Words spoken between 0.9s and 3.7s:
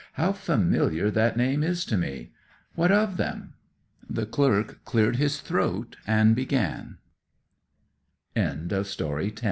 that name is to me! What of them?'